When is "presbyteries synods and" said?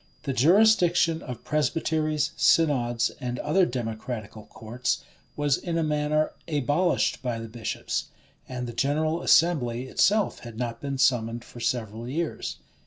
1.43-3.37